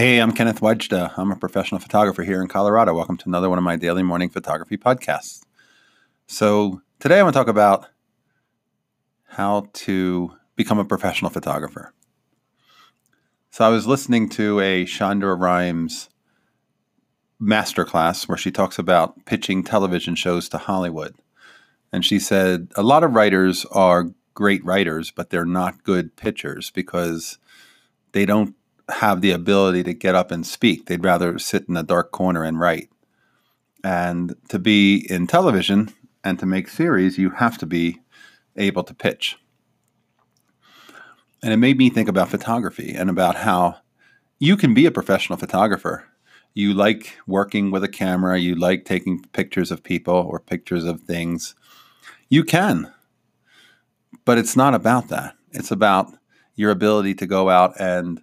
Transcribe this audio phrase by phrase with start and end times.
[0.00, 1.12] Hey, I'm Kenneth Wajda.
[1.18, 2.94] I'm a professional photographer here in Colorado.
[2.94, 5.42] Welcome to another one of my daily morning photography podcasts.
[6.26, 7.86] So, today I want to talk about
[9.26, 11.92] how to become a professional photographer.
[13.50, 16.08] So, I was listening to a Shonda Rhimes
[17.38, 21.14] masterclass where she talks about pitching television shows to Hollywood.
[21.92, 26.70] And she said a lot of writers are great writers, but they're not good pitchers
[26.70, 27.38] because
[28.12, 28.54] they don't
[28.90, 30.86] have the ability to get up and speak.
[30.86, 32.90] They'd rather sit in a dark corner and write.
[33.82, 35.90] And to be in television
[36.22, 38.00] and to make series, you have to be
[38.56, 39.36] able to pitch.
[41.42, 43.78] And it made me think about photography and about how
[44.38, 46.04] you can be a professional photographer.
[46.52, 51.00] You like working with a camera, you like taking pictures of people or pictures of
[51.00, 51.54] things.
[52.28, 52.92] You can.
[54.24, 55.34] But it's not about that.
[55.52, 56.12] It's about
[56.54, 58.20] your ability to go out and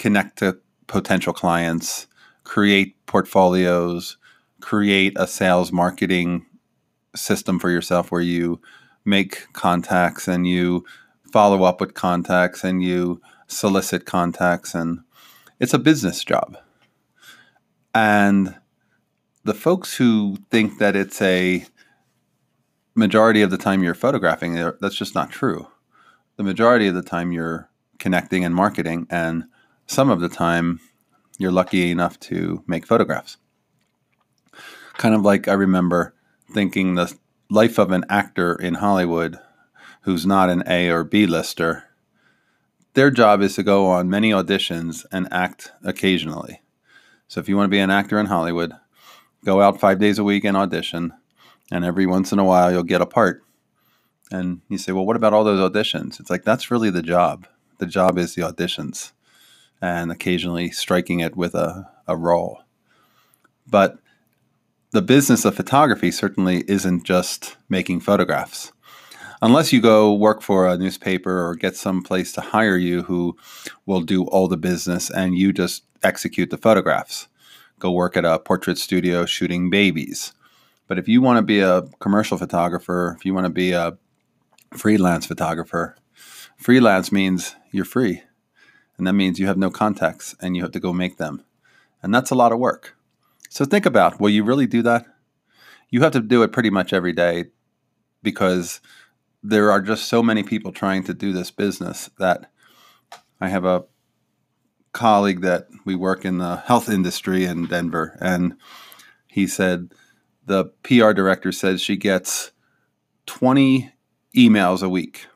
[0.00, 2.06] connect to potential clients,
[2.42, 4.16] create portfolios,
[4.60, 6.46] create a sales marketing
[7.14, 8.60] system for yourself where you
[9.04, 10.84] make contacts and you
[11.30, 15.00] follow up with contacts and you solicit contacts and
[15.60, 16.56] it's a business job.
[17.94, 18.56] And
[19.44, 21.66] the folks who think that it's a
[22.94, 25.66] majority of the time you're photographing, that's just not true.
[26.36, 29.44] The majority of the time you're connecting and marketing and
[29.90, 30.78] some of the time
[31.36, 33.38] you're lucky enough to make photographs.
[34.94, 36.14] Kind of like I remember
[36.52, 37.12] thinking the
[37.50, 39.36] life of an actor in Hollywood
[40.02, 41.84] who's not an A or B lister,
[42.94, 46.62] their job is to go on many auditions and act occasionally.
[47.26, 48.72] So if you want to be an actor in Hollywood,
[49.44, 51.12] go out five days a week and audition,
[51.72, 53.42] and every once in a while you'll get a part.
[54.30, 56.20] And you say, well, what about all those auditions?
[56.20, 57.48] It's like, that's really the job.
[57.78, 59.10] The job is the auditions
[59.80, 62.62] and occasionally striking it with a, a role.
[63.66, 63.98] But
[64.92, 68.72] the business of photography certainly isn't just making photographs.
[69.42, 73.36] Unless you go work for a newspaper or get some place to hire you who
[73.86, 77.28] will do all the business and you just execute the photographs.
[77.78, 80.32] Go work at a portrait studio shooting babies.
[80.88, 83.96] But if you want to be a commercial photographer, if you want to be a
[84.76, 85.96] freelance photographer,
[86.56, 88.22] freelance means you're free.
[89.00, 91.42] And that means you have no contacts and you have to go make them.
[92.02, 92.98] And that's a lot of work.
[93.48, 95.06] So think about will you really do that?
[95.88, 97.46] You have to do it pretty much every day
[98.22, 98.82] because
[99.42, 102.50] there are just so many people trying to do this business that
[103.40, 103.84] I have a
[104.92, 108.54] colleague that we work in the health industry in Denver, and
[109.28, 109.94] he said
[110.44, 112.50] the PR director says she gets
[113.24, 113.90] 20
[114.36, 115.26] emails a week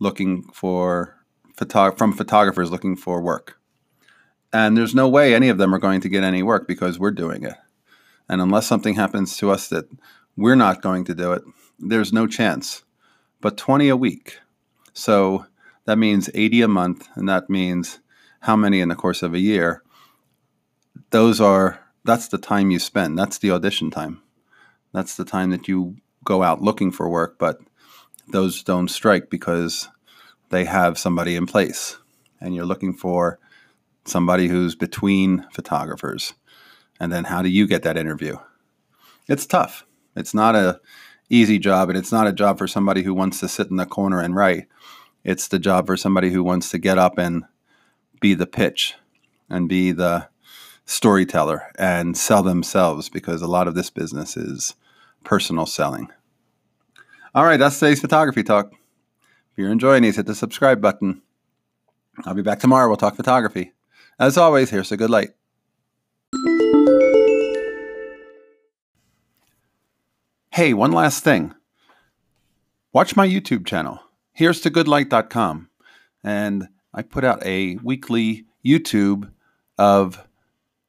[0.00, 1.19] looking for
[1.60, 3.58] photo- from photographers looking for work.
[4.52, 7.12] And there's no way any of them are going to get any work because we're
[7.12, 7.54] doing it.
[8.28, 9.86] And unless something happens to us that
[10.36, 11.42] we're not going to do it,
[11.78, 12.82] there's no chance.
[13.40, 14.38] But 20 a week.
[14.92, 15.46] So
[15.84, 18.00] that means 80 a month, and that means
[18.40, 19.82] how many in the course of a year.
[21.10, 23.18] Those are that's the time you spend.
[23.18, 24.22] That's the audition time.
[24.92, 27.58] That's the time that you go out looking for work, but
[28.28, 29.88] those don't strike because
[30.50, 31.96] they have somebody in place
[32.40, 33.38] and you're looking for
[34.04, 36.34] somebody who's between photographers.
[36.98, 38.36] And then how do you get that interview?
[39.28, 39.86] It's tough.
[40.16, 40.80] It's not a
[41.28, 43.86] easy job and it's not a job for somebody who wants to sit in the
[43.86, 44.66] corner and write.
[45.22, 47.44] It's the job for somebody who wants to get up and
[48.20, 48.94] be the pitch
[49.48, 50.28] and be the
[50.84, 54.74] storyteller and sell themselves because a lot of this business is
[55.22, 56.08] personal selling.
[57.34, 58.72] All right, that's today's photography talk
[59.56, 61.22] you're enjoying these, hit the subscribe button.
[62.24, 62.88] I'll be back tomorrow.
[62.88, 63.72] We'll talk photography.
[64.18, 65.30] As always, here's a good light.
[70.52, 71.54] Hey, one last thing.
[72.92, 74.00] Watch my YouTube channel.
[74.32, 75.70] Here's to goodlight.com.
[76.22, 79.30] And I put out a weekly YouTube
[79.78, 80.26] of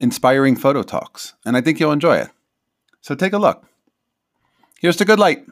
[0.00, 2.30] inspiring photo talks, and I think you'll enjoy it.
[3.00, 3.64] So take a look.
[4.80, 5.46] Here's to good light.